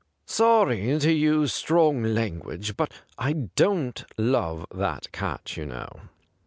[0.25, 5.99] 'Sorry to use strong language, 'but I don't love that cat, you know.'